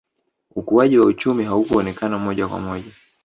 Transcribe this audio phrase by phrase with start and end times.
[0.55, 2.91] ukuaji wa uchumi haukuonekana moja kwa moja